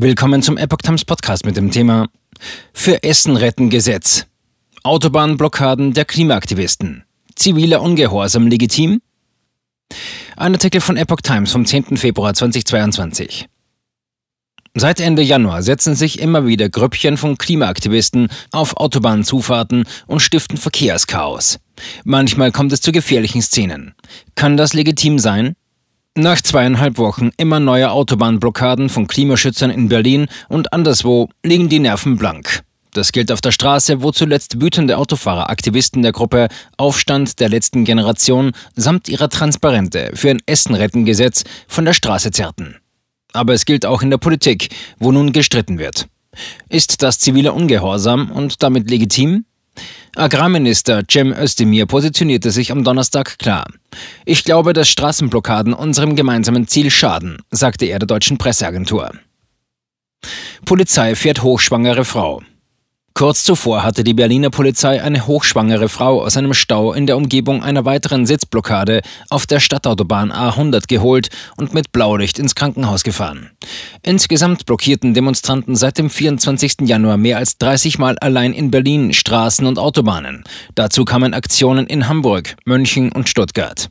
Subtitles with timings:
[0.00, 2.08] Willkommen zum Epoch Times Podcast mit dem Thema
[2.72, 4.26] Für Essen retten Gesetz.
[4.84, 7.02] Autobahnblockaden der Klimaaktivisten.
[7.34, 9.02] Ziviler Ungehorsam legitim?
[10.36, 11.96] Ein Artikel von Epoch Times vom 10.
[11.96, 13.48] Februar 2022.
[14.74, 21.58] Seit Ende Januar setzen sich immer wieder Grüppchen von Klimaaktivisten auf Autobahnzufahrten und stiften Verkehrschaos.
[22.04, 23.96] Manchmal kommt es zu gefährlichen Szenen.
[24.36, 25.56] Kann das legitim sein?
[26.18, 32.16] Nach zweieinhalb Wochen immer neuer Autobahnblockaden von Klimaschützern in Berlin und anderswo liegen die Nerven
[32.16, 32.64] blank.
[32.92, 37.84] Das gilt auf der Straße, wo zuletzt wütende Autofahrer Aktivisten der Gruppe Aufstand der letzten
[37.84, 42.74] Generation samt ihrer Transparente für ein Essenrettengesetz von der Straße zerrten.
[43.32, 46.08] Aber es gilt auch in der Politik, wo nun gestritten wird.
[46.68, 49.44] Ist das ziviler Ungehorsam und damit legitim?
[50.16, 53.66] Agrarminister Cem Özdemir positionierte sich am Donnerstag klar.
[54.24, 59.12] Ich glaube, dass Straßenblockaden unserem gemeinsamen Ziel schaden, sagte er der deutschen Presseagentur.
[60.64, 62.42] Polizei fährt hochschwangere Frau.
[63.18, 67.64] Kurz zuvor hatte die Berliner Polizei eine hochschwangere Frau aus einem Stau in der Umgebung
[67.64, 73.50] einer weiteren Sitzblockade auf der Stadtautobahn A100 geholt und mit Blaulicht ins Krankenhaus gefahren.
[74.04, 76.82] Insgesamt blockierten Demonstranten seit dem 24.
[76.82, 80.44] Januar mehr als 30 Mal allein in Berlin Straßen und Autobahnen.
[80.76, 83.90] Dazu kamen Aktionen in Hamburg, München und Stuttgart.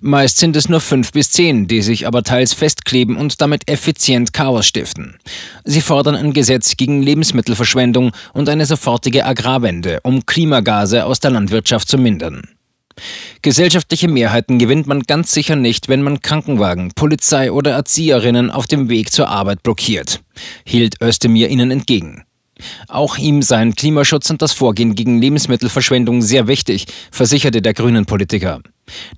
[0.00, 4.32] Meist sind es nur fünf bis zehn, die sich aber teils festkleben und damit effizient
[4.32, 5.16] Chaos stiften.
[5.64, 11.88] Sie fordern ein Gesetz gegen Lebensmittelverschwendung und eine sofortige Agrarwende, um Klimagase aus der Landwirtschaft
[11.88, 12.42] zu mindern.
[13.42, 18.88] Gesellschaftliche Mehrheiten gewinnt man ganz sicher nicht, wenn man Krankenwagen, Polizei oder Erzieherinnen auf dem
[18.88, 20.20] Weg zur Arbeit blockiert,
[20.64, 22.24] hielt Özdemir ihnen entgegen.
[22.88, 28.60] Auch ihm seien Klimaschutz und das Vorgehen gegen Lebensmittelverschwendung sehr wichtig, versicherte der grünen Politiker.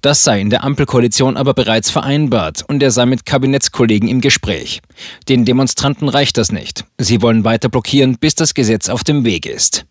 [0.00, 4.80] Das sei in der Ampelkoalition aber bereits vereinbart und er sei mit Kabinettskollegen im Gespräch.
[5.28, 6.84] Den Demonstranten reicht das nicht.
[6.98, 9.86] Sie wollen weiter blockieren, bis das Gesetz auf dem Weg ist.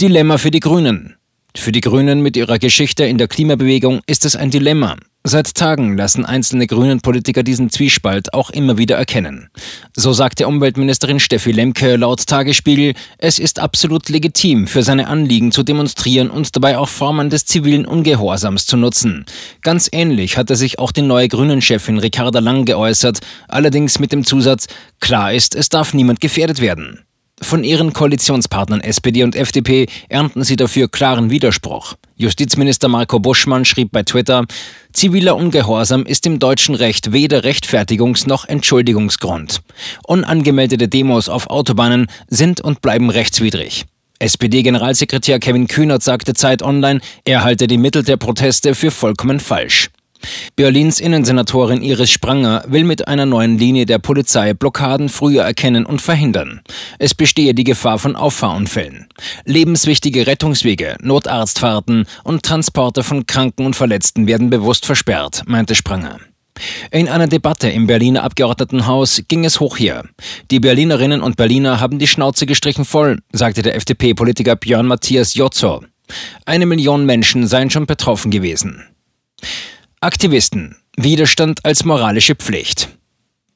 [0.00, 1.16] Dilemma für die Grünen.
[1.56, 4.96] Für die Grünen mit ihrer Geschichte in der Klimabewegung ist es ein Dilemma.
[5.24, 9.48] Seit Tagen lassen einzelne grünen Politiker diesen Zwiespalt auch immer wieder erkennen.
[9.92, 15.64] So sagte Umweltministerin Steffi Lemke laut Tagesspiegel, es ist absolut legitim, für seine Anliegen zu
[15.64, 19.24] demonstrieren und dabei auch Formen des zivilen Ungehorsams zu nutzen.
[19.62, 24.66] Ganz ähnlich hatte sich auch die neue Grünen-Chefin Ricarda Lang geäußert, allerdings mit dem Zusatz,
[25.00, 27.05] klar ist, es darf niemand gefährdet werden.
[27.42, 31.94] Von ihren Koalitionspartnern SPD und FDP ernten sie dafür klaren Widerspruch.
[32.16, 34.46] Justizminister Marco Buschmann schrieb bei Twitter,
[34.94, 39.60] ziviler Ungehorsam ist im deutschen Recht weder Rechtfertigungs- noch Entschuldigungsgrund.
[40.06, 43.84] Unangemeldete Demos auf Autobahnen sind und bleiben rechtswidrig.
[44.18, 49.90] SPD-Generalsekretär Kevin Kühnert sagte Zeit Online, er halte die Mittel der Proteste für vollkommen falsch.
[50.56, 56.00] Berlins Innensenatorin Iris Spranger will mit einer neuen Linie der Polizei Blockaden früher erkennen und
[56.00, 56.60] verhindern.
[56.98, 59.06] Es bestehe die Gefahr von Auffahrunfällen.
[59.44, 66.18] Lebenswichtige Rettungswege, Notarztfahrten und Transporte von Kranken und Verletzten werden bewusst versperrt, meinte Spranger.
[66.90, 70.04] In einer Debatte im Berliner Abgeordnetenhaus ging es hoch her.
[70.50, 75.84] Die Berlinerinnen und Berliner haben die Schnauze gestrichen voll, sagte der FDP-Politiker Björn Matthias Jotzo.
[76.44, 78.84] Eine Million Menschen seien schon betroffen gewesen.
[80.02, 80.76] Aktivisten.
[80.98, 82.90] Widerstand als moralische Pflicht.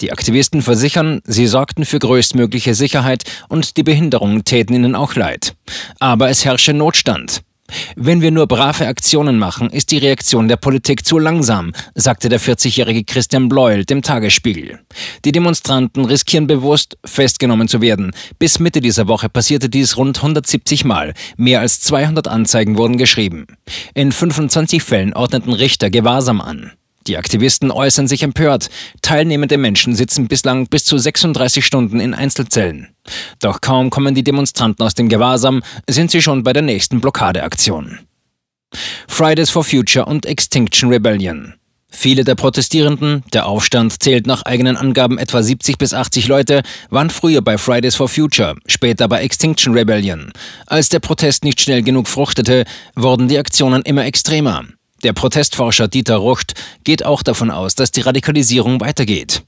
[0.00, 5.56] Die Aktivisten versichern, sie sorgten für größtmögliche Sicherheit und die Behinderungen täten ihnen auch leid.
[5.98, 7.40] Aber es herrsche Notstand.
[7.96, 12.40] Wenn wir nur brave Aktionen machen, ist die Reaktion der Politik zu langsam, sagte der
[12.40, 14.80] 40-jährige Christian Bleuel dem Tagesspiegel.
[15.24, 18.12] Die Demonstranten riskieren bewusst, festgenommen zu werden.
[18.38, 21.14] Bis Mitte dieser Woche passierte dies rund 170 Mal.
[21.36, 23.46] Mehr als 200 Anzeigen wurden geschrieben.
[23.94, 26.72] In 25 Fällen ordneten Richter Gewahrsam an.
[27.06, 28.68] Die Aktivisten äußern sich empört.
[29.02, 32.88] Teilnehmende Menschen sitzen bislang bis zu 36 Stunden in Einzelzellen.
[33.40, 38.00] Doch kaum kommen die Demonstranten aus dem Gewahrsam, sind sie schon bei der nächsten Blockadeaktion.
[39.06, 41.54] Fridays for Future und Extinction Rebellion.
[41.88, 47.08] Viele der Protestierenden, der Aufstand zählt nach eigenen Angaben etwa 70 bis 80 Leute, waren
[47.08, 50.32] früher bei Fridays for Future, später bei Extinction Rebellion.
[50.66, 52.64] Als der Protest nicht schnell genug fruchtete,
[52.96, 54.64] wurden die Aktionen immer extremer.
[55.02, 56.54] Der Protestforscher Dieter Rucht
[56.84, 59.42] geht auch davon aus, dass die Radikalisierung weitergeht.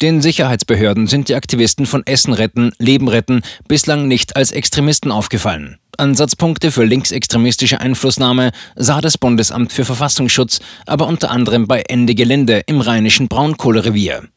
[0.00, 5.78] Den Sicherheitsbehörden sind die Aktivisten von Essen retten, Leben retten bislang nicht als Extremisten aufgefallen.
[5.98, 12.62] Ansatzpunkte für linksextremistische Einflussnahme sah das Bundesamt für Verfassungsschutz aber unter anderem bei Ende Gelände
[12.66, 14.28] im rheinischen Braunkohlerevier.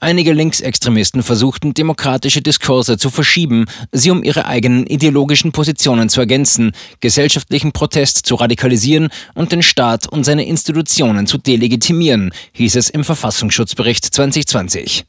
[0.00, 6.72] Einige Linksextremisten versuchten, demokratische Diskurse zu verschieben, sie um ihre eigenen ideologischen Positionen zu ergänzen,
[7.00, 13.04] gesellschaftlichen Protest zu radikalisieren und den Staat und seine Institutionen zu delegitimieren, hieß es im
[13.04, 15.02] Verfassungsschutzbericht 2020.